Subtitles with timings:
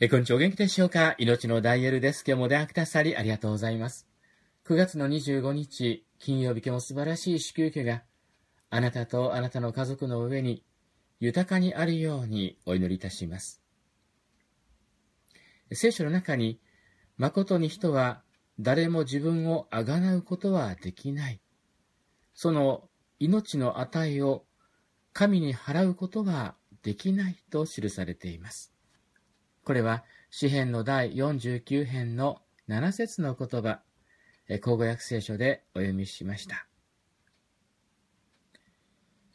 [0.00, 0.36] え、こんにちは。
[0.36, 1.16] お元気でしょうか？
[1.18, 2.22] 命のダイヤルです。
[2.24, 4.06] 今日もお電話くださりありがとうございます。
[4.64, 8.04] 9月の25日、金曜日、今日も素晴らしい祝福が
[8.70, 10.62] あなたとあなたの家族の上に
[11.18, 13.60] 豊かにあるようにお祈りいたします。
[15.72, 16.60] 聖書の中に、
[17.16, 18.22] 誠に人は
[18.60, 21.40] 誰も自分をあがなうことはできない。
[22.34, 22.84] その
[23.18, 24.44] 命の値を
[25.12, 26.54] 神に払うことは
[26.84, 28.72] できないと記されています。
[29.68, 32.40] これは詩篇の第49編の
[32.70, 33.82] 7節の言葉、
[34.62, 36.66] 口語訳聖書でお読みしました。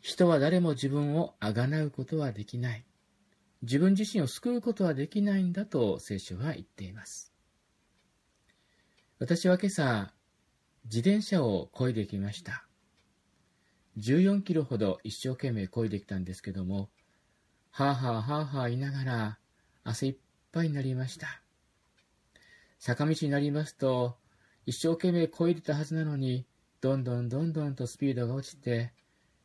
[0.00, 2.86] 人は誰も自分をあがなうことはできない。
[3.60, 7.34] 自分自身を救うことはできないんだと聖書は言っています。
[9.18, 10.14] 私は今朝、
[10.84, 12.64] 自転車を漕いできました。
[13.98, 16.88] 14キロほど一生懸命漕いできたんですけども、
[17.70, 19.38] はあはあはあはあ言いながら
[19.84, 20.16] 汗いっ
[20.52, 21.42] ぱいになりました。
[22.78, 24.16] 坂道になりますと、
[24.66, 26.46] 一生懸命漕いでたはずなのに、
[26.80, 28.92] どんどんどんどんとスピードが落ちて、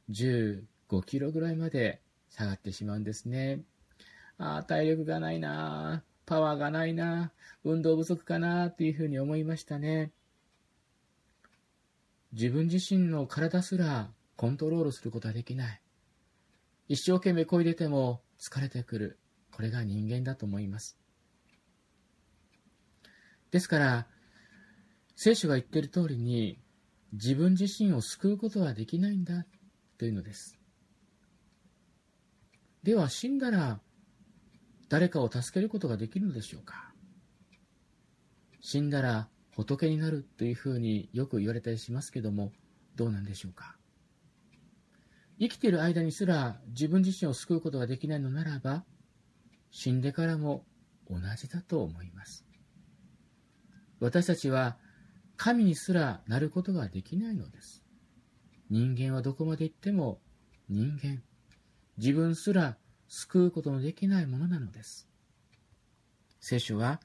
[0.09, 0.63] 15
[1.05, 3.61] キロぐらいまで下がってしまうんですね。
[4.37, 7.31] ああ、体力がないなパワーがないな
[7.63, 10.11] 運動不足かなっていうふうに思いましたね。
[12.33, 15.81] 自分自身の体すらコントロールすることはできない。
[16.89, 19.19] 一生懸命漕いでても疲れてくる。
[19.57, 20.99] これが人間だと思います。
[23.49, 24.07] ですから、
[25.15, 26.59] 聖書が言っている通りに、
[27.11, 29.47] 自分自身を救うことはできないんだ
[29.97, 30.59] というのです。
[32.83, 33.79] では、死んだら
[34.89, 36.93] 誰かを助けることができるのでしょうか
[38.61, 42.51] 死んだら仏になるというふうによく言われたりしますけども、
[42.95, 43.75] どうなんでしょうか
[45.39, 48.85] 生きている間にすら自分自身を救うことができないのならば、
[49.71, 50.65] 死んでからも
[51.09, 52.45] 同じだと思います。
[53.99, 54.77] 私たちは
[55.35, 57.83] 神にすらなることができないのです。
[58.69, 60.19] 人間はどこまで行っても
[60.69, 61.21] 人間。
[61.97, 62.77] 自分すら
[63.07, 65.07] 救うことのできないものなのです。
[66.39, 67.01] 聖書は、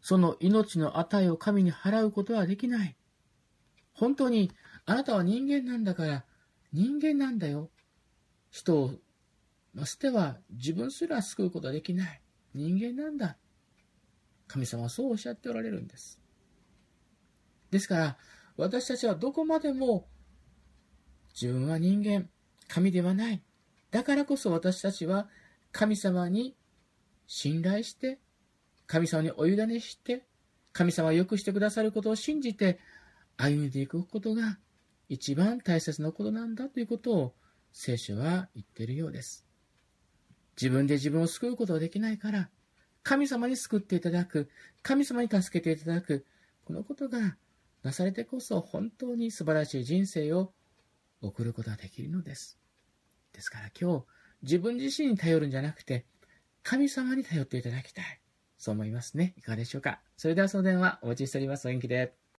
[0.00, 2.96] その命の値を神に払うことはできない。
[3.94, 4.50] 本当に
[4.84, 6.24] あなたは人間なんだから
[6.72, 7.70] 人間なんだよ。
[8.50, 8.94] 人を
[9.74, 12.20] ましては自分すら救うことはできない。
[12.54, 13.36] 人間なんだ。
[14.46, 16.20] 神様はそうおっしゃっておられるんです。
[17.70, 18.18] ですから、
[18.56, 20.06] 私たちはどこまでも
[21.32, 22.28] 自分は人間、
[22.68, 23.42] 神ではない。
[23.90, 25.28] だからこそ私たちは
[25.72, 26.54] 神様に
[27.26, 28.18] 信頼して、
[28.86, 30.26] 神様にお委ねして、
[30.72, 32.78] 神様を良くしてくださることを信じて
[33.36, 34.58] 歩んでいくことが
[35.08, 37.34] 一番大切なことなんだということを
[37.72, 39.46] 聖書は言っているようです。
[40.60, 42.50] 自分で自分を救うことができないから、
[43.02, 44.50] 神様に救っていただく、
[44.82, 46.26] 神様に助けていただく、
[46.64, 47.36] このことが
[47.82, 50.52] なされてこそ本当に素晴らしい人生を
[51.20, 52.58] 送ることができるのです。
[53.32, 54.04] ですから今日、
[54.42, 56.06] 自分自身に頼るんじゃなくて、
[56.62, 58.20] 神様に頼っていただきたい。
[58.56, 59.34] そう思いますね。
[59.36, 60.00] いかがでしょうか。
[60.16, 61.66] それではその電話お待ちしております。
[61.66, 62.21] お元気で。